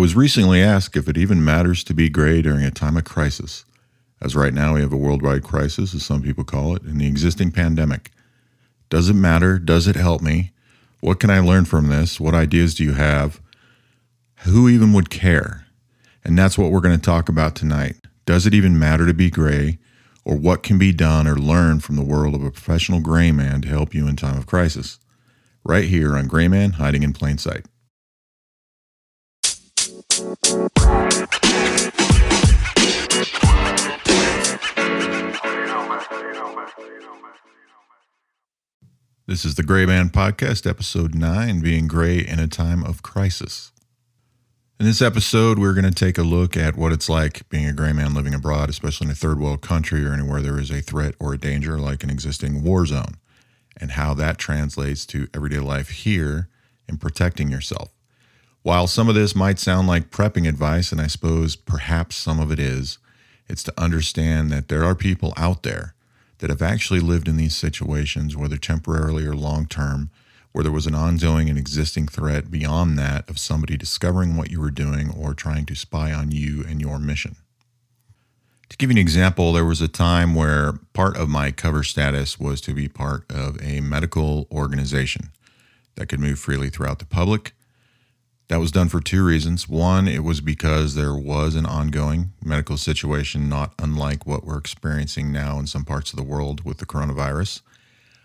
[0.00, 3.04] I was recently asked if it even matters to be gray during a time of
[3.04, 3.66] crisis,
[4.22, 7.06] as right now we have a worldwide crisis, as some people call it, in the
[7.06, 8.10] existing pandemic.
[8.88, 9.58] Does it matter?
[9.58, 10.52] Does it help me?
[11.00, 12.18] What can I learn from this?
[12.18, 13.42] What ideas do you have?
[14.44, 15.66] Who even would care?
[16.24, 17.96] And that's what we're going to talk about tonight.
[18.24, 19.76] Does it even matter to be gray?
[20.24, 23.60] Or what can be done or learned from the world of a professional gray man
[23.60, 24.98] to help you in time of crisis?
[25.62, 27.66] Right here on Gray Man Hiding in Plain Sight.
[30.20, 30.36] This
[39.46, 43.72] is the Gray Man Podcast, episode 9 Being Gray in a Time of Crisis.
[44.78, 47.72] In this episode, we're going to take a look at what it's like being a
[47.72, 50.82] gray man living abroad, especially in a third world country or anywhere there is a
[50.82, 53.14] threat or a danger like an existing war zone,
[53.78, 56.50] and how that translates to everyday life here
[56.86, 57.94] in protecting yourself.
[58.62, 62.52] While some of this might sound like prepping advice, and I suppose perhaps some of
[62.52, 62.98] it is,
[63.48, 65.94] it's to understand that there are people out there
[66.38, 70.10] that have actually lived in these situations, whether temporarily or long term,
[70.52, 74.60] where there was an ongoing and existing threat beyond that of somebody discovering what you
[74.60, 77.36] were doing or trying to spy on you and your mission.
[78.68, 82.38] To give you an example, there was a time where part of my cover status
[82.38, 85.30] was to be part of a medical organization
[85.96, 87.52] that could move freely throughout the public
[88.50, 89.68] that was done for two reasons.
[89.68, 95.30] One, it was because there was an ongoing medical situation, not unlike what we're experiencing
[95.30, 97.60] now in some parts of the world with the coronavirus,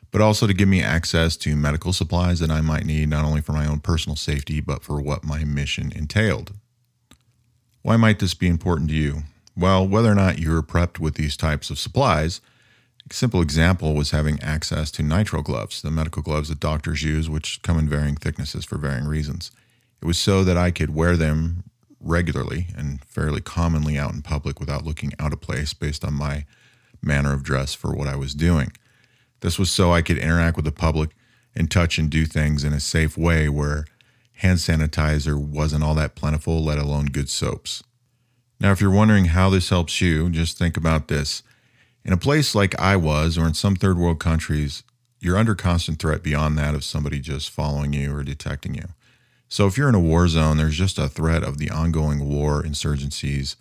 [0.10, 3.40] but also to give me access to medical supplies that I might need, not only
[3.40, 6.54] for my own personal safety, but for what my mission entailed.
[7.84, 9.24] Why might this be important to you?
[9.56, 12.42] Well, whether or not you're prepped with these types of supplies,
[13.08, 17.30] a simple example was having access to nitrile gloves, the medical gloves that doctors use,
[17.30, 19.52] which come in varying thicknesses for varying reasons.
[20.02, 21.64] It was so that I could wear them
[22.00, 26.46] regularly and fairly commonly out in public without looking out of place based on my
[27.02, 28.72] manner of dress for what I was doing.
[29.42, 31.12] This was so I could interact with the public
[31.56, 33.86] and touch and do things in a safe way where
[34.34, 37.84] hand sanitizer wasn't all that plentiful, let alone good soaps.
[38.60, 41.44] Now, if you're wondering how this helps you, just think about this.
[42.04, 44.84] In a place like I was, or in some third world countries,
[45.20, 48.90] you're under constant threat beyond that of somebody just following you or detecting you.
[49.56, 52.62] So if you're in a war zone, there's just a threat of the ongoing war,
[52.62, 53.56] insurgencies,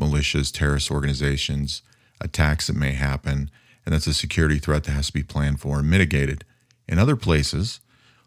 [0.00, 1.82] militias, terrorist organizations,
[2.20, 3.50] attacks that may happen,
[3.84, 6.44] and that's a security threat that has to be planned for and mitigated.
[6.86, 7.80] In other places,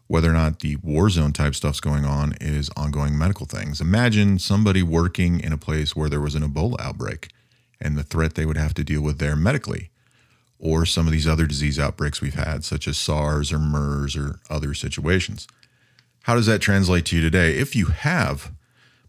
[0.06, 3.80] whether or not the war zone type stuff's going on is ongoing medical things.
[3.80, 7.30] Imagine somebody working in a place where there was an Ebola outbreak
[7.80, 9.88] and the threat they would have to deal with there medically,
[10.58, 14.40] or some of these other disease outbreaks we've had, such as SARS or MERS or
[14.50, 15.48] other situations.
[16.24, 17.58] How does that translate to you today?
[17.58, 18.50] If you have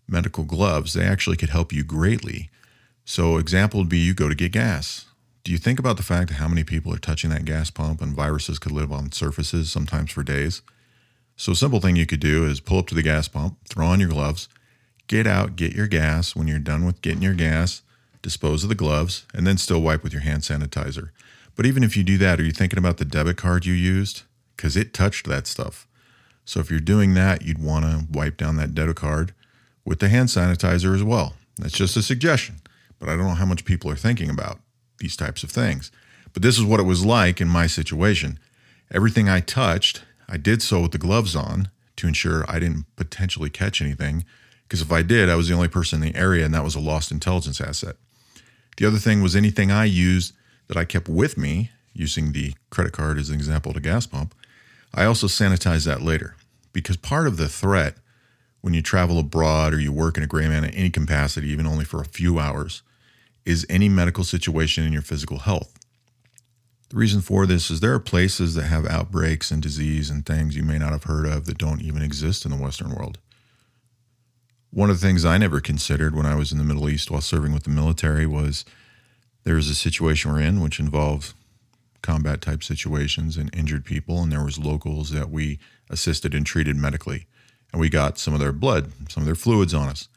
[0.05, 2.49] medical gloves, they actually could help you greatly.
[3.05, 5.05] So, example would be you go to get gas.
[5.45, 8.13] Do you think about the fact how many people are touching that gas pump and
[8.13, 10.61] viruses could live on surfaces sometimes for days?
[11.37, 13.87] So, a simple thing you could do is pull up to the gas pump, throw
[13.87, 14.49] on your gloves,
[15.07, 16.35] get out, get your gas.
[16.35, 17.81] When you're done with getting your gas,
[18.21, 21.11] dispose of the gloves, and then still wipe with your hand sanitizer.
[21.55, 24.23] But even if you do that, are you thinking about the debit card you used?
[24.57, 25.87] Because it touched that stuff.
[26.45, 29.33] So if you're doing that, you'd want to wipe down that debit card
[29.83, 31.33] with the hand sanitizer as well.
[31.57, 32.61] That's just a suggestion,
[32.99, 34.59] but I don't know how much people are thinking about
[34.99, 35.91] these types of things.
[36.33, 38.39] But this is what it was like in my situation.
[38.91, 43.49] Everything I touched, I did so with the gloves on to ensure I didn't potentially
[43.49, 44.25] catch anything.
[44.67, 46.75] Because if I did, I was the only person in the area, and that was
[46.75, 47.95] a lost intelligence asset.
[48.77, 50.33] The other thing was anything I used
[50.67, 54.35] that I kept with me, using the credit card as an example to gas pump,
[54.95, 56.37] I also sanitize that later
[56.71, 57.95] because part of the threat
[58.61, 61.67] when you travel abroad or you work in a gray man in any capacity, even
[61.67, 62.81] only for a few hours,
[63.45, 65.77] is any medical situation in your physical health.
[66.89, 70.55] The reason for this is there are places that have outbreaks and disease and things
[70.55, 73.19] you may not have heard of that don't even exist in the Western world.
[74.71, 77.21] One of the things I never considered when I was in the Middle East while
[77.21, 78.65] serving with the military was
[79.43, 81.33] there is a situation we're in which involved
[82.05, 85.59] combat type situations and injured people, and there was locals that we
[85.89, 87.25] assisted and treated medically,
[87.71, 90.07] and we got some of their blood, some of their fluids on us,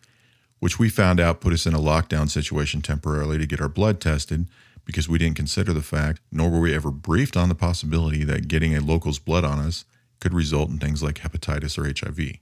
[0.61, 4.01] which we found out put us in a lockdown situation temporarily to get our blood
[4.01, 4.47] tested
[4.85, 8.49] because we didn't consider the fact, nor were we ever briefed on the possibility that
[8.49, 9.85] getting a local's blood on us
[10.21, 12.39] could result in things like hepatitis or HIV.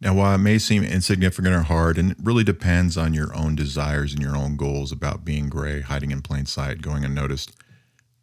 [0.00, 3.54] Now, while it may seem insignificant or hard, and it really depends on your own
[3.54, 7.52] desires and your own goals about being gray, hiding in plain sight, going unnoticed,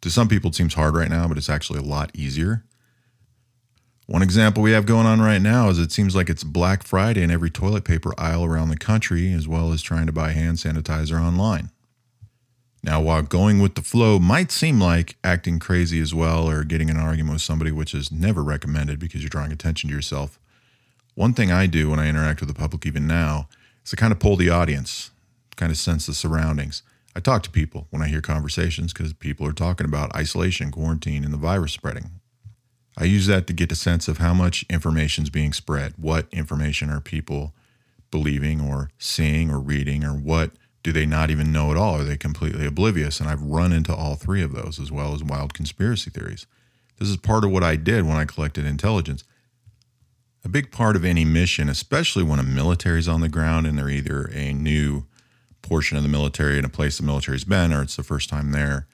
[0.02, 2.64] to some people, it seems hard right now, but it's actually a lot easier.
[4.06, 7.22] One example we have going on right now is it seems like it's Black Friday
[7.22, 10.58] in every toilet paper aisle around the country, as well as trying to buy hand
[10.58, 11.70] sanitizer online.
[12.84, 16.90] Now, while going with the flow might seem like acting crazy as well or getting
[16.90, 20.40] an argument with somebody, which is never recommended because you're drawing attention to yourself,
[21.14, 23.48] one thing I do when I interact with the public, even now,
[23.84, 25.12] is to kind of pull the audience,
[25.54, 26.82] kind of sense the surroundings.
[27.14, 31.24] I talk to people when I hear conversations because people are talking about isolation, quarantine,
[31.24, 32.12] and the virus spreading.
[32.96, 35.94] I use that to get a sense of how much information is being spread.
[35.96, 37.54] What information are people
[38.10, 42.00] believing or seeing or reading, or what do they not even know at all?
[42.00, 43.20] Are they completely oblivious?
[43.20, 46.46] And I've run into all three of those, as well as wild conspiracy theories.
[46.98, 49.24] This is part of what I did when I collected intelligence.
[50.44, 53.78] A big part of any mission, especially when a military is on the ground and
[53.78, 55.06] they're either a new
[55.62, 58.52] portion of the military in a place the military's been or it's the first time
[58.52, 58.86] there,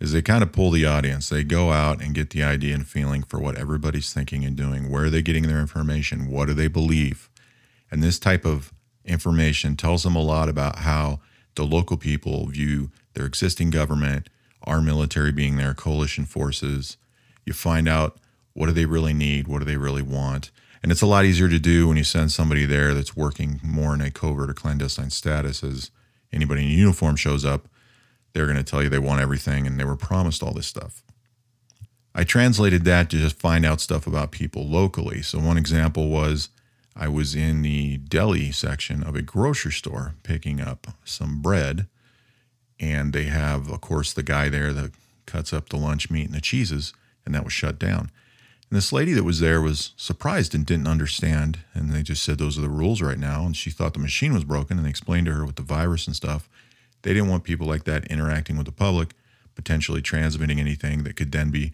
[0.00, 1.28] is they kind of pull the audience.
[1.28, 4.90] They go out and get the idea and feeling for what everybody's thinking and doing.
[4.90, 6.30] Where are they getting their information?
[6.30, 7.30] What do they believe?
[7.90, 8.72] And this type of
[9.04, 11.20] information tells them a lot about how
[11.54, 14.28] the local people view their existing government,
[14.64, 16.96] our military being their coalition forces.
[17.44, 18.18] You find out
[18.52, 19.48] what do they really need?
[19.48, 20.50] What do they really want?
[20.82, 23.94] And it's a lot easier to do when you send somebody there that's working more
[23.94, 25.90] in a covert or clandestine status as
[26.36, 27.66] anybody in uniform shows up,
[28.32, 31.02] they're going to tell you they want everything and they were promised all this stuff.
[32.14, 35.22] I translated that to just find out stuff about people locally.
[35.22, 36.48] So, one example was
[36.94, 41.88] I was in the deli section of a grocery store picking up some bread,
[42.80, 44.92] and they have, of course, the guy there that
[45.26, 46.94] cuts up the lunch meat and the cheeses,
[47.26, 48.10] and that was shut down.
[48.70, 51.60] And this lady that was there was surprised and didn't understand.
[51.72, 53.46] And they just said those are the rules right now.
[53.46, 54.76] And she thought the machine was broken.
[54.76, 56.48] And they explained to her with the virus and stuff.
[57.02, 59.14] They didn't want people like that interacting with the public,
[59.54, 61.72] potentially transmitting anything that could then be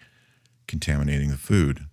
[0.67, 1.87] contaminating the food.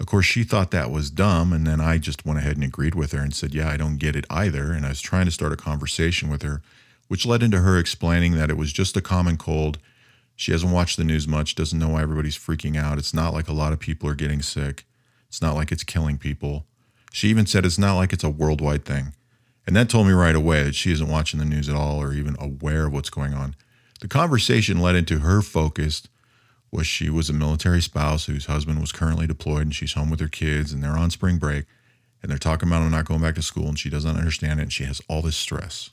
[0.00, 1.52] Of course, she thought that was dumb.
[1.52, 3.98] And then I just went ahead and agreed with her and said, Yeah, I don't
[3.98, 4.72] get it either.
[4.72, 6.60] And I was trying to start a conversation with her,
[7.06, 9.78] which led into her explaining that it was just a common cold.
[10.36, 12.98] She hasn't watched the news much, doesn't know why everybody's freaking out.
[12.98, 14.84] It's not like a lot of people are getting sick.
[15.28, 16.66] It's not like it's killing people.
[17.12, 19.14] She even said it's not like it's a worldwide thing.
[19.66, 22.12] And that told me right away that she isn't watching the news at all or
[22.12, 23.54] even aware of what's going on.
[24.00, 26.08] The conversation led into her focus
[26.72, 30.20] was she was a military spouse whose husband was currently deployed and she's home with
[30.20, 31.66] her kids and they're on spring break
[32.22, 34.64] and they're talking about him not going back to school and she doesn't understand it
[34.64, 35.90] and she has all this stress.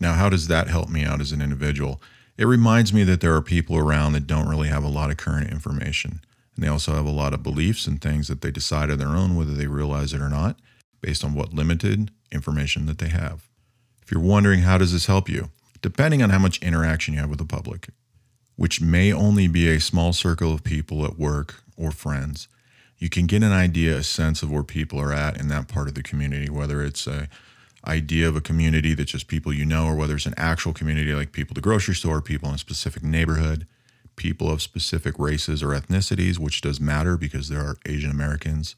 [0.00, 2.00] Now, how does that help me out as an individual?
[2.38, 5.16] It reminds me that there are people around that don't really have a lot of
[5.16, 6.20] current information.
[6.54, 9.08] And they also have a lot of beliefs and things that they decide on their
[9.08, 10.56] own, whether they realize it or not,
[11.00, 13.48] based on what limited information that they have.
[14.02, 15.50] If you're wondering how does this help you,
[15.82, 17.88] depending on how much interaction you have with the public,
[18.54, 22.46] which may only be a small circle of people at work or friends,
[22.98, 25.88] you can get an idea, a sense of where people are at in that part
[25.88, 27.28] of the community, whether it's a
[27.86, 31.12] idea of a community that's just people you know, or whether it's an actual community
[31.14, 33.66] like people at the grocery store, people in a specific neighborhood,
[34.16, 38.74] people of specific races or ethnicities, which does matter because there are Asian Americans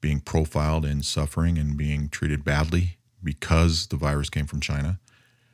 [0.00, 4.98] being profiled and suffering and being treated badly because the virus came from China.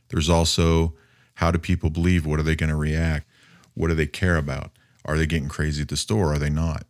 [0.09, 0.95] There's also
[1.37, 2.25] how do people believe?
[2.25, 3.27] What are they going to react?
[3.75, 4.71] What do they care about?
[5.05, 6.33] Are they getting crazy at the store?
[6.33, 6.87] Are they not?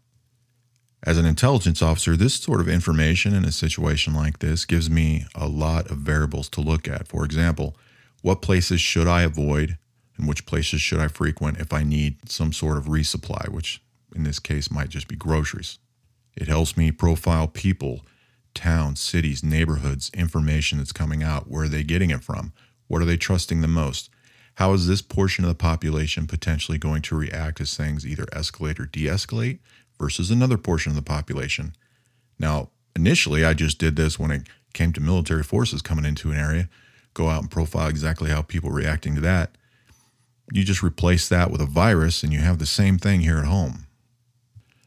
[1.07, 5.27] As an intelligence officer, this sort of information in a situation like this gives me
[5.35, 7.09] a lot of variables to look at.
[7.09, 7.77] For example,
[8.23, 9.77] what places should I avoid
[10.17, 13.83] and which places should I frequent if I need some sort of resupply, which
[14.15, 15.79] in this case might just be groceries.
[16.37, 18.01] It helps me profile people,
[18.55, 21.51] towns, cities, neighborhoods, information that's coming out.
[21.51, 22.55] Where are they getting it from?
[22.87, 24.09] What are they trusting the most?
[24.55, 28.79] How is this portion of the population potentially going to react as things either escalate
[28.79, 29.59] or de escalate
[29.99, 31.75] versus another portion of the population?
[32.39, 36.39] Now, initially, I just did this when it came to military forces coming into an
[36.39, 36.69] area,
[37.15, 39.57] go out and profile exactly how people reacting to that.
[40.53, 43.47] You just replace that with a virus and you have the same thing here at
[43.47, 43.87] home.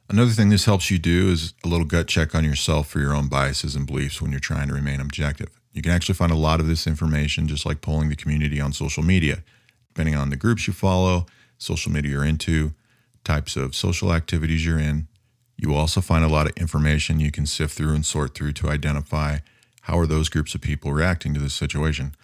[0.09, 3.13] Another thing this helps you do is a little gut check on yourself for your
[3.13, 5.49] own biases and beliefs when you're trying to remain objective.
[5.73, 8.71] You can actually find a lot of this information just like polling the community on
[8.71, 9.43] social media
[9.97, 11.25] depending on the groups you follow,
[11.57, 12.71] social media you're into,
[13.27, 15.07] types of social activities you're in.
[15.57, 18.69] You also find a lot of information you can sift through and sort through to
[18.69, 19.39] identify
[19.81, 22.15] how are those groups of people reacting to this situation.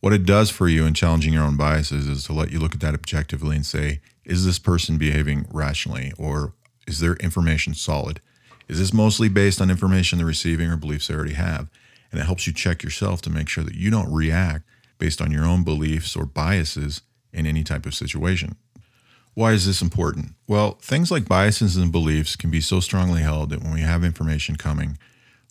[0.00, 2.74] What it does for you in challenging your own biases is to let you look
[2.74, 6.52] at that objectively and say, is this person behaving rationally or
[6.86, 8.20] is their information solid?
[8.68, 11.68] Is this mostly based on information they're receiving or beliefs they already have?
[12.12, 14.64] And it helps you check yourself to make sure that you don't react
[14.98, 17.02] based on your own beliefs or biases
[17.32, 18.56] in any type of situation.
[19.40, 20.34] Why is this important?
[20.46, 24.04] Well, things like biases and beliefs can be so strongly held that when we have
[24.04, 24.98] information coming,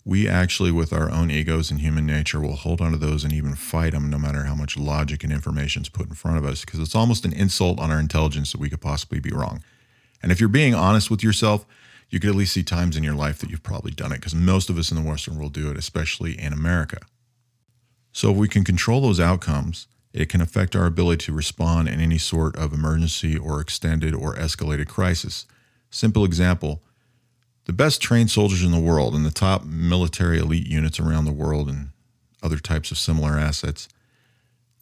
[0.04, 3.56] we actually, with our own egos and human nature, will hold onto those and even
[3.56, 6.64] fight them no matter how much logic and information is put in front of us
[6.64, 9.60] because it's almost an insult on our intelligence that we could possibly be wrong.
[10.22, 11.66] And if you're being honest with yourself,
[12.10, 14.36] you could at least see times in your life that you've probably done it because
[14.36, 16.98] most of us in the Western world do it, especially in America.
[18.12, 22.00] So if we can control those outcomes, it can affect our ability to respond in
[22.00, 25.46] any sort of emergency or extended or escalated crisis.
[25.90, 26.82] Simple example
[27.66, 31.32] the best trained soldiers in the world and the top military elite units around the
[31.32, 31.90] world and
[32.42, 33.88] other types of similar assets,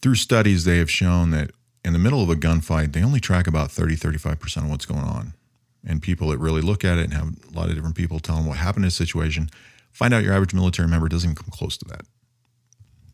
[0.00, 1.50] through studies, they have shown that
[1.84, 5.04] in the middle of a gunfight, they only track about 30, 35% of what's going
[5.04, 5.34] on.
[5.84, 8.36] And people that really look at it and have a lot of different people tell
[8.36, 9.50] them what happened in a situation,
[9.92, 12.02] find out your average military member doesn't even come close to that.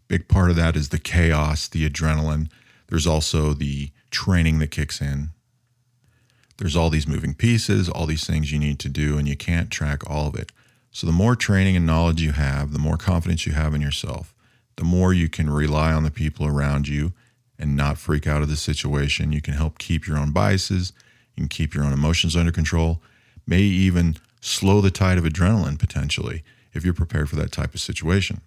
[0.09, 2.49] Big part of that is the chaos, the adrenaline.
[2.89, 5.31] There's also the training that kicks in.
[6.59, 9.71] There's all these moving pieces, all these things you need to do, and you can't
[9.71, 10.53] track all of it.
[10.93, 14.33] So, the more training and knowledge you have, the more confidence you have in yourself,
[14.77, 17.13] the more you can rely on the people around you
[17.59, 19.33] and not freak out of the situation.
[19.33, 20.93] You can help keep your own biases,
[21.35, 23.03] you can keep your own emotions under control,
[23.47, 27.81] may even slow the tide of adrenaline potentially if you're prepared for that type of
[27.81, 28.41] situation.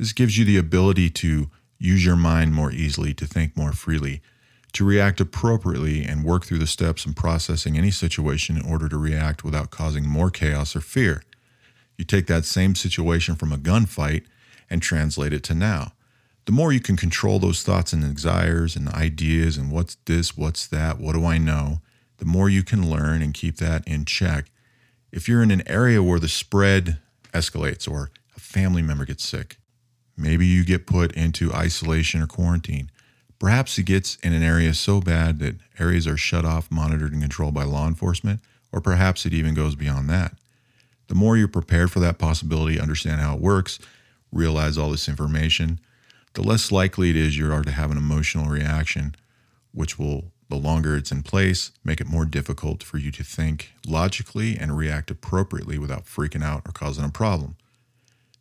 [0.00, 4.22] This gives you the ability to use your mind more easily, to think more freely,
[4.72, 8.96] to react appropriately and work through the steps in processing any situation in order to
[8.96, 11.22] react without causing more chaos or fear.
[11.98, 14.24] You take that same situation from a gunfight
[14.70, 15.92] and translate it to now.
[16.46, 20.66] The more you can control those thoughts and desires and ideas and what's this, what's
[20.68, 21.82] that, what do I know,
[22.16, 24.50] the more you can learn and keep that in check.
[25.12, 26.96] If you're in an area where the spread
[27.34, 29.58] escalates or a family member gets sick,
[30.20, 32.90] maybe you get put into isolation or quarantine
[33.40, 37.22] Perhaps it gets in an area so bad that areas are shut off, monitored, and
[37.22, 40.34] controlled by law enforcement, or perhaps it even goes beyond that.
[41.08, 43.78] The more you're prepared for that possibility, understand how it works,
[44.30, 45.80] realize all this information,
[46.34, 49.14] the less likely it is you are to have an emotional reaction,
[49.72, 53.72] which will, the longer it's in place, make it more difficult for you to think
[53.86, 57.56] logically and react appropriately without freaking out or causing a problem.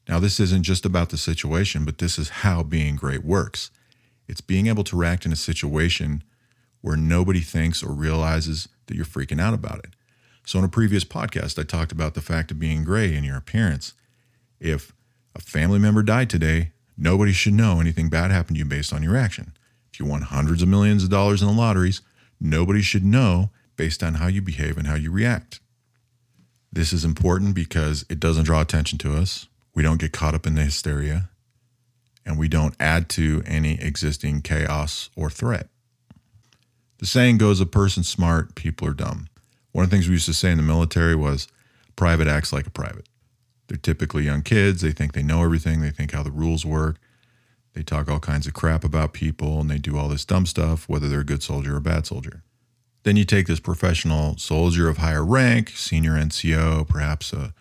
[0.09, 3.69] Now, this isn't just about the situation, but this is how being great works.
[4.27, 6.23] It's being able to react in a situation
[6.81, 9.91] where nobody thinks or realizes that you're freaking out about it.
[10.47, 13.37] So, in a previous podcast, I talked about the fact of being gray in your
[13.37, 13.93] appearance.
[14.59, 14.93] If
[15.35, 19.03] a family member died today, nobody should know anything bad happened to you based on
[19.03, 19.53] your action.
[19.93, 22.01] If you won hundreds of millions of dollars in the lotteries,
[22.41, 25.59] nobody should know based on how you behave and how you react.
[26.73, 29.48] This is important because it doesn't draw attention to us.
[29.79, 31.29] We don't get caught up in the hysteria
[32.25, 35.69] and we don't add to any existing chaos or threat.
[36.97, 39.29] The saying goes a person smart, people are dumb.
[39.71, 41.47] One of the things we used to say in the military was
[41.95, 43.07] private acts like a private.
[43.69, 46.97] They're typically young kids, they think they know everything, they think how the rules work.
[47.73, 50.89] They talk all kinds of crap about people and they do all this dumb stuff,
[50.89, 52.43] whether they're a good soldier or a bad soldier.
[53.03, 57.53] Then you take this professional soldier of higher rank, senior NCO, perhaps a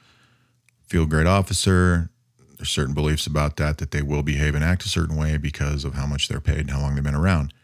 [0.89, 2.11] field grade officer,
[2.57, 5.85] there's certain beliefs about that that they will behave and act a certain way because
[5.85, 7.55] of how much they're paid and how long they've been around.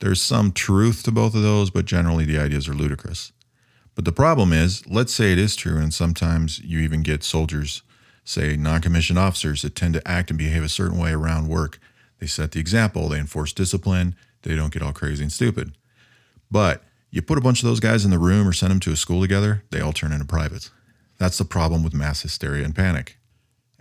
[0.00, 3.32] There's some truth to both of those, but generally the ideas are ludicrous.
[3.94, 7.82] But the problem is, let's say it is true, and sometimes you even get soldiers,
[8.24, 11.78] say non commissioned officers, that tend to act and behave a certain way around work.
[12.18, 15.72] They set the example, they enforce discipline, they don't get all crazy and stupid.
[16.50, 18.92] But you put a bunch of those guys in the room or send them to
[18.92, 20.70] a school together, they all turn into privates.
[21.18, 23.18] That's the problem with mass hysteria and panic.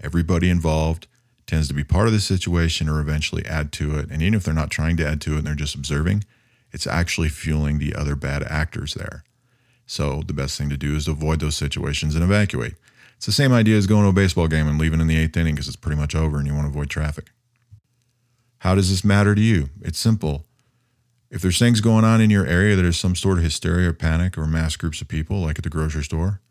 [0.02, 1.08] Everybody involved
[1.46, 4.10] tends to be part of the situation or eventually add to it.
[4.10, 6.24] And even if they're not trying to add to it and they're just observing,
[6.72, 9.24] it's actually fueling the other bad actors there.
[9.86, 12.76] So the best thing to do is to avoid those situations and evacuate.
[13.18, 15.38] It's the same idea as going to a baseball game and leaving in the eighth
[15.38, 17.32] inning because it's pretty much over and you want to avoid traffic.
[18.60, 19.70] How does this matter to you?
[19.82, 20.46] It's simple.
[21.30, 23.94] If there's things going on in your area that is some sort of hysteria or
[23.94, 26.42] panic or mass groups of people, like at the grocery store,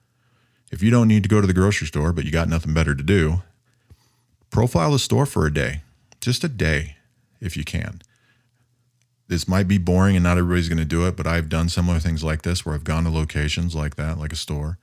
[0.73, 2.95] if you don't need to go to the grocery store, but you got nothing better
[2.95, 3.43] to do,
[4.50, 5.83] profile the store for a day,
[6.21, 6.97] just a day,
[7.41, 8.00] if you can.
[9.29, 11.99] This might be boring and not everybody's going to do it, but I've done similar
[11.99, 14.79] things like this where I've gone to locations like that, like a store,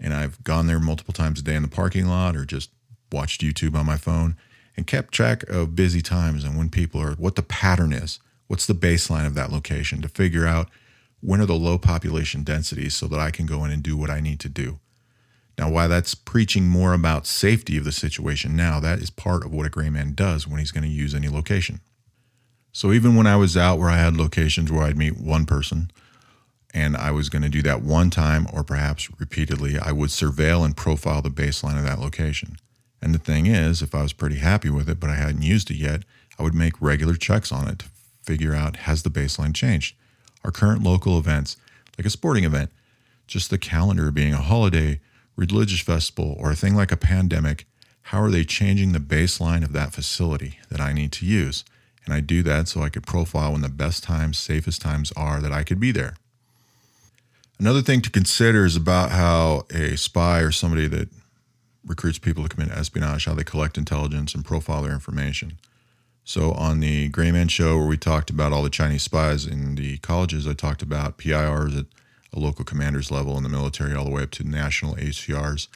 [0.00, 2.70] and I've gone there multiple times a day in the parking lot or just
[3.10, 4.36] watched YouTube on my phone
[4.76, 8.66] and kept track of busy times and when people are, what the pattern is, what's
[8.66, 10.70] the baseline of that location to figure out
[11.20, 14.10] when are the low population densities so that I can go in and do what
[14.10, 14.78] I need to do.
[15.58, 19.52] Now, why that's preaching more about safety of the situation now, that is part of
[19.52, 21.80] what a gray man does when he's going to use any location.
[22.72, 25.90] So even when I was out where I had locations where I'd meet one person
[26.72, 30.64] and I was going to do that one time or perhaps repeatedly, I would surveil
[30.64, 32.58] and profile the baseline of that location.
[33.02, 35.70] And the thing is, if I was pretty happy with it, but I hadn't used
[35.70, 36.04] it yet,
[36.38, 37.86] I would make regular checks on it to
[38.22, 39.96] figure out has the baseline changed?
[40.44, 41.56] Our current local events,
[41.96, 42.70] like a sporting event,
[43.26, 45.00] just the calendar being a holiday,
[45.38, 47.64] religious festival, or a thing like a pandemic,
[48.02, 51.64] how are they changing the baseline of that facility that I need to use?
[52.04, 55.40] And I do that so I could profile when the best times, safest times are
[55.40, 56.16] that I could be there.
[57.60, 61.08] Another thing to consider is about how a spy or somebody that
[61.86, 65.58] recruits people to commit espionage, how they collect intelligence and profile their information.
[66.24, 69.76] So on the Gray Man show where we talked about all the Chinese spies in
[69.76, 71.86] the colleges, I talked about PIRs at
[72.32, 75.68] a local commander's level in the military all the way up to national ACRs.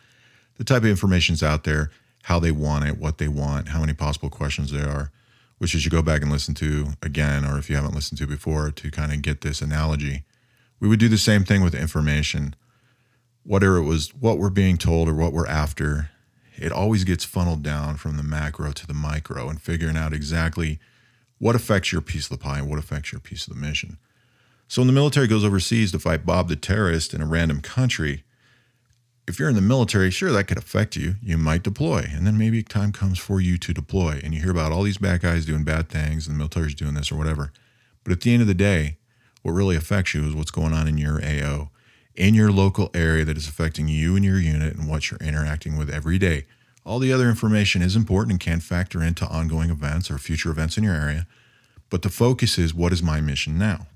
[0.56, 1.90] The type of information's out there,
[2.24, 5.10] how they want it, what they want, how many possible questions there are,
[5.58, 8.26] which you should go back and listen to again, or if you haven't listened to
[8.26, 10.24] before, to kind of get this analogy
[10.82, 12.56] we would do the same thing with information.
[13.44, 16.10] Whatever it was, what we're being told or what we're after,
[16.56, 20.80] it always gets funneled down from the macro to the micro and figuring out exactly
[21.38, 23.96] what affects your piece of the pie and what affects your piece of the mission.
[24.72, 28.24] So when the military goes overseas to fight Bob the terrorist in a random country,
[29.28, 31.16] if you're in the military, sure, that could affect you.
[31.20, 34.50] You might deploy, and then maybe time comes for you to deploy, and you hear
[34.50, 37.52] about all these bad guys doing bad things, and the military's doing this or whatever.
[38.02, 38.96] But at the end of the day,
[39.42, 41.68] what really affects you is what's going on in your AO,
[42.14, 45.76] in your local area that is affecting you and your unit and what you're interacting
[45.76, 46.46] with every day.
[46.86, 50.78] All the other information is important and can factor into ongoing events or future events
[50.78, 51.26] in your area,
[51.90, 53.86] but the focus is what is my mission now?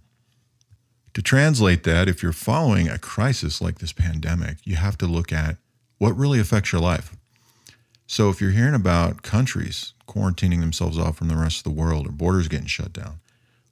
[1.16, 5.32] To translate that, if you're following a crisis like this pandemic, you have to look
[5.32, 5.56] at
[5.96, 7.16] what really affects your life.
[8.06, 12.06] So if you're hearing about countries quarantining themselves off from the rest of the world
[12.06, 13.20] or borders getting shut down,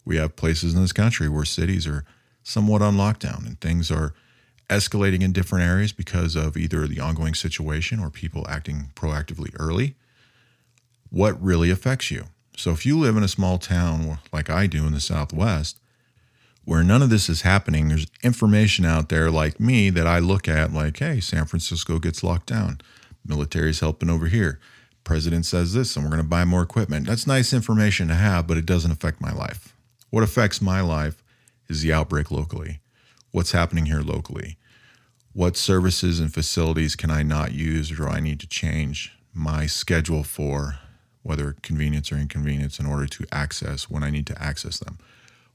[0.07, 2.07] we have places in this country where cities are
[2.43, 4.15] somewhat on lockdown and things are
[4.71, 9.97] escalating in different areas because of either the ongoing situation or people acting proactively early.
[11.11, 12.25] What really affects you?
[12.57, 15.79] So, if you live in a small town like I do in the Southwest,
[16.65, 20.49] where none of this is happening, there's information out there like me that I look
[20.49, 22.81] at, like, hey, San Francisco gets locked down,
[23.25, 24.61] military's helping over here.
[25.05, 27.07] President says this, and we're going to buy more equipment.
[27.07, 29.77] That's nice information to have, but it doesn't affect my life.
[30.09, 31.23] What affects my life
[31.69, 32.81] is the outbreak locally.
[33.31, 34.57] What's happening here locally?
[35.35, 39.67] What services and facilities can I not use or do I need to change my
[39.67, 40.79] schedule for,
[41.23, 44.99] whether convenience or inconvenience, in order to access when I need to access them?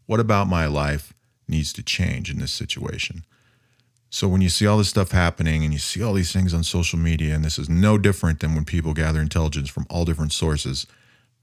[0.10, 1.14] What about my life
[1.48, 3.26] needs to change in this situation?
[4.10, 6.64] So when you see all this stuff happening and you see all these things on
[6.64, 10.34] social media, and this is no different than when people gather intelligence from all different
[10.34, 10.88] sources,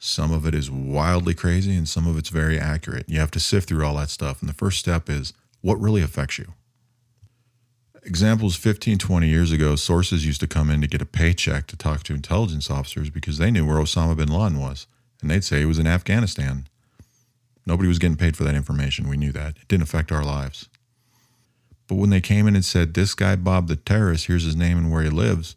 [0.00, 3.08] some of it is wildly crazy and some of it's very accurate.
[3.08, 4.40] You have to sift through all that stuff.
[4.40, 6.52] And the first step is what really affects you?
[8.02, 11.76] Examples 15, 20 years ago, sources used to come in to get a paycheck to
[11.76, 14.88] talk to intelligence officers because they knew where Osama bin Laden was.
[15.22, 16.66] And they'd say he was in Afghanistan.
[17.66, 19.08] Nobody was getting paid for that information.
[19.08, 19.56] We knew that.
[19.56, 20.68] It didn't affect our lives.
[21.88, 24.78] But when they came in and said, This guy, Bob the terrorist, here's his name
[24.78, 25.56] and where he lives,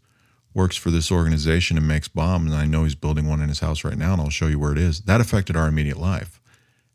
[0.53, 3.59] works for this organization and makes bombs, and I know he's building one in his
[3.59, 5.01] house right now, and I'll show you where it is.
[5.01, 6.39] That affected our immediate life.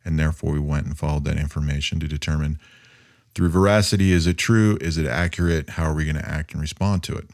[0.04, 2.58] And therefore, we went and followed that information to determine
[3.34, 4.78] through veracity is it true?
[4.80, 5.70] Is it accurate?
[5.70, 7.30] How are we going to act and respond to it?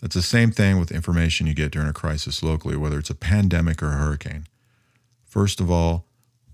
[0.00, 3.14] That's the same thing with information you get during a crisis locally, whether it's a
[3.14, 4.46] pandemic or a hurricane.
[5.26, 6.05] First of all,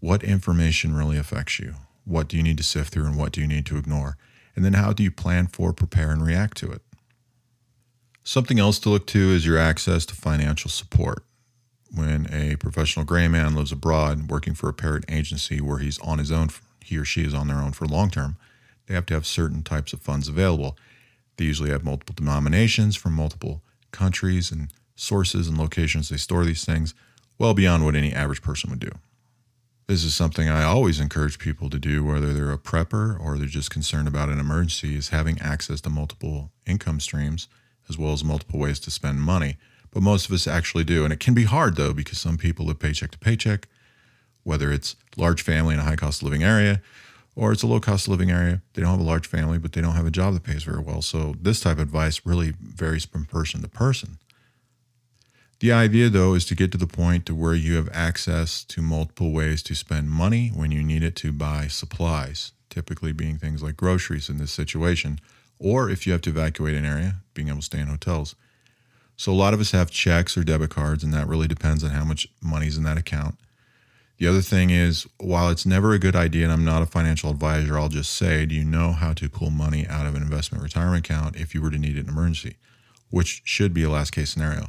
[0.03, 1.77] what information really affects you?
[2.05, 4.17] What do you need to sift through and what do you need to ignore?
[4.57, 6.83] And then how do you plan for, prepare, and react to it?
[8.25, 11.23] Something else to look to is your access to financial support.
[11.95, 16.19] When a professional gray man lives abroad working for a parent agency where he's on
[16.19, 16.49] his own,
[16.81, 18.37] he or she is on their own for long term,
[18.89, 20.77] they have to have certain types of funds available.
[21.37, 23.63] They usually have multiple denominations from multiple
[23.93, 26.93] countries and sources and locations they store these things,
[27.39, 28.91] well beyond what any average person would do.
[29.93, 33.47] This is something I always encourage people to do, whether they're a prepper or they're
[33.47, 37.47] just concerned about an emergency, is having access to multiple income streams
[37.91, 39.59] as well as multiple ways to spend money.
[39.91, 41.05] But most of us actually do.
[41.05, 43.69] And it can be hard though, because some people live paycheck to paycheck,
[44.45, 46.81] whether it's large family in a high cost living area
[47.37, 48.63] or it's a low cost living area.
[48.73, 50.81] They don't have a large family, but they don't have a job that pays very
[50.81, 51.03] well.
[51.03, 54.17] So this type of advice really varies from person to person.
[55.63, 58.83] The idea though is to get to the point to where you have access to
[58.83, 63.63] multiple ways to spend money when you need it to buy supplies, typically being things
[63.63, 65.21] like groceries in this situation,
[65.61, 68.35] or if you have to evacuate an area, being able to stay in hotels.
[69.17, 71.91] So a lot of us have checks or debit cards, and that really depends on
[71.91, 73.37] how much money's in that account.
[74.19, 77.31] The other thing is, while it's never a good idea, and I'm not a financial
[77.31, 80.65] advisor, I'll just say, do you know how to pull money out of an investment
[80.65, 82.57] retirement account if you were to need it in an emergency,
[83.11, 84.67] which should be a last case scenario?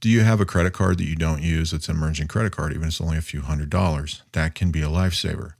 [0.00, 2.72] Do you have a credit card that you don't use that's an emerging credit card,
[2.72, 4.22] even if it's only a few hundred dollars?
[4.32, 5.52] That can be a lifesaver.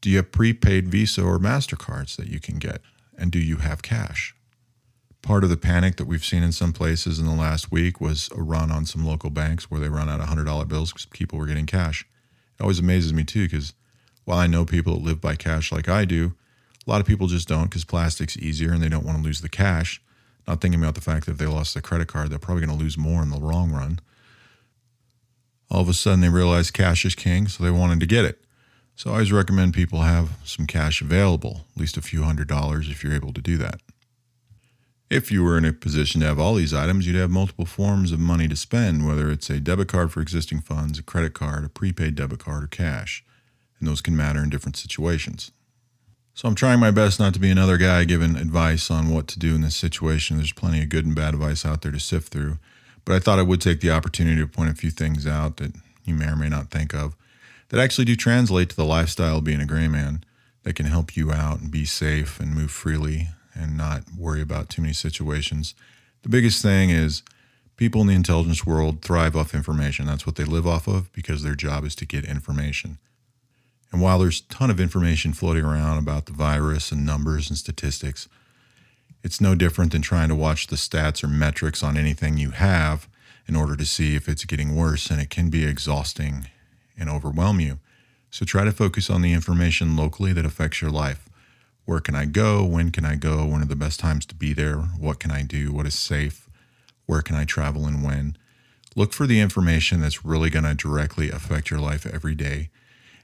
[0.00, 2.80] Do you have prepaid Visa or MasterCards that you can get?
[3.16, 4.34] And do you have cash?
[5.22, 8.28] Part of the panic that we've seen in some places in the last week was
[8.36, 11.38] a run on some local banks where they run out of $100 bills because people
[11.38, 12.04] were getting cash.
[12.58, 13.74] It always amazes me too because
[14.24, 16.34] while I know people that live by cash like I do,
[16.84, 19.40] a lot of people just don't because plastic's easier and they don't want to lose
[19.40, 20.02] the cash
[20.46, 22.76] not thinking about the fact that if they lost their credit card, they're probably going
[22.76, 24.00] to lose more in the long run.
[25.70, 28.42] All of a sudden, they realized cash is king, so they wanted to get it.
[28.94, 32.90] So I always recommend people have some cash available, at least a few hundred dollars
[32.90, 33.80] if you're able to do that.
[35.08, 38.12] If you were in a position to have all these items, you'd have multiple forms
[38.12, 41.64] of money to spend, whether it's a debit card for existing funds, a credit card,
[41.64, 43.24] a prepaid debit card, or cash.
[43.78, 45.52] And those can matter in different situations.
[46.34, 49.38] So I'm trying my best not to be another guy giving advice on what to
[49.38, 50.38] do in this situation.
[50.38, 52.58] There's plenty of good and bad advice out there to sift through.
[53.04, 55.72] But I thought I would take the opportunity to point a few things out that
[56.04, 57.14] you may or may not think of
[57.68, 60.24] that actually do translate to the lifestyle of being a gray man
[60.62, 64.68] that can help you out and be safe and move freely and not worry about
[64.68, 65.74] too many situations.
[66.22, 67.22] The biggest thing is
[67.76, 70.06] people in the intelligence world thrive off information.
[70.06, 72.98] That's what they live off of because their job is to get information.
[73.92, 77.58] And while there's a ton of information floating around about the virus and numbers and
[77.58, 78.26] statistics,
[79.22, 83.06] it's no different than trying to watch the stats or metrics on anything you have
[83.46, 86.46] in order to see if it's getting worse, and it can be exhausting
[86.98, 87.78] and overwhelm you.
[88.30, 91.28] So try to focus on the information locally that affects your life.
[91.84, 92.64] Where can I go?
[92.64, 93.44] When can I go?
[93.44, 94.76] When are the best times to be there?
[94.76, 95.70] What can I do?
[95.72, 96.48] What is safe?
[97.06, 98.36] Where can I travel and when?
[98.96, 102.70] Look for the information that's really going to directly affect your life every day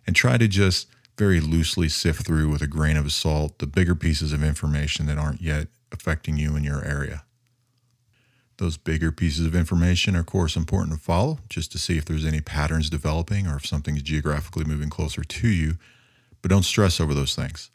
[0.09, 3.95] and try to just very loosely sift through with a grain of salt the bigger
[3.95, 7.25] pieces of information that aren't yet affecting you in your area.
[8.57, 12.07] Those bigger pieces of information are, of course, important to follow just to see if
[12.07, 15.75] there's any patterns developing or if something is geographically moving closer to you.
[16.41, 17.69] But don't stress over those things.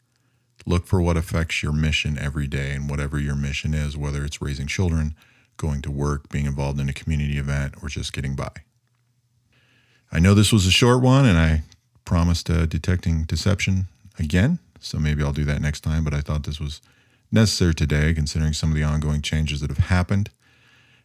[0.66, 4.42] Look for what affects your mission every day and whatever your mission is, whether it's
[4.42, 5.14] raising children,
[5.56, 8.50] going to work, being involved in a community event, or just getting by.
[10.10, 11.62] I know this was a short one, and I
[12.04, 13.86] promised uh, detecting deception
[14.18, 16.04] again, so maybe I'll do that next time.
[16.04, 16.80] But I thought this was
[17.32, 20.30] necessary today, considering some of the ongoing changes that have happened.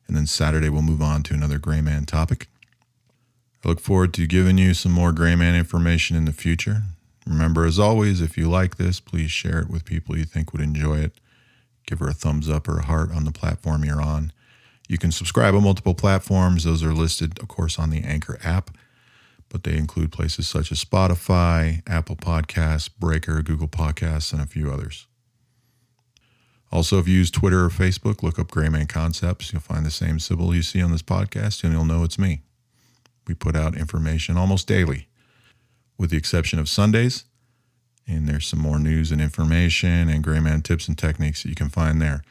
[0.08, 2.48] And then Saturday, we'll move on to another Gray Man topic.
[3.64, 6.84] I look forward to giving you some more Gray Man information in the future.
[7.28, 10.62] Remember, as always, if you like this, please share it with people you think would
[10.62, 11.14] enjoy it.
[11.86, 14.32] Give her a thumbs up or a heart on the platform you're on.
[14.88, 16.64] You can subscribe on multiple platforms.
[16.64, 18.72] Those are listed, of course, on the Anchor app
[19.50, 24.72] but they include places such as Spotify, Apple Podcasts, Breaker, Google Podcasts, and a few
[24.72, 25.08] others.
[26.72, 29.52] Also, if you use Twitter or Facebook, look up Grayman Concepts.
[29.52, 32.44] You'll find the same symbol you see on this podcast, and you'll know it's me.
[33.28, 35.08] We put out information almost daily,
[35.98, 37.26] with the exception of Sundays.
[38.08, 41.70] And there's some more news and information and Grayman tips and techniques that you can
[41.70, 42.24] find there.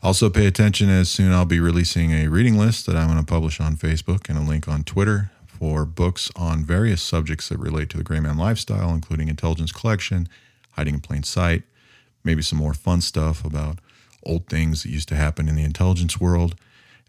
[0.00, 3.26] Also, pay attention as soon I'll be releasing a reading list that I'm going to
[3.26, 7.90] publish on Facebook and a link on Twitter for books on various subjects that relate
[7.90, 10.28] to the Gray Man lifestyle, including intelligence collection,
[10.72, 11.64] hiding in plain sight,
[12.22, 13.78] maybe some more fun stuff about
[14.24, 16.54] old things that used to happen in the intelligence world,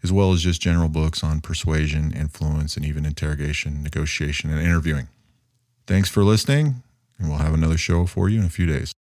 [0.02, 5.08] as well as just general books on persuasion, influence, and even interrogation, negotiation, and interviewing.
[5.86, 6.82] Thanks for listening,
[7.18, 8.92] and we'll have another show for you in a few days.